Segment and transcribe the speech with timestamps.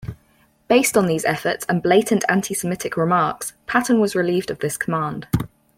[0.67, 5.27] Based on these efforts and blatant antisemitic remarks, Patton was relieved of this command.